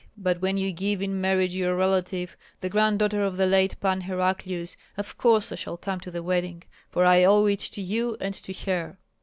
But 0.17 0.41
when 0.41 0.57
you 0.57 0.71
give 0.71 1.03
in 1.03 1.21
marriage 1.21 1.53
your 1.53 1.75
relative, 1.75 2.35
the 2.59 2.69
granddaughter 2.71 3.21
of 3.21 3.37
the 3.37 3.45
late 3.45 3.79
Pan 3.79 4.01
Heraclius, 4.01 4.75
of 4.97 5.15
course 5.15 5.51
I 5.51 5.55
shall 5.55 5.77
come 5.77 5.99
to 5.99 6.09
the 6.09 6.23
wedding, 6.23 6.63
for 6.89 7.05
I 7.05 7.23
owe 7.23 7.45
it 7.45 7.59
to 7.59 7.81
you 7.83 8.17
and 8.19 8.33
to 8.33 8.51
her." 8.65 8.97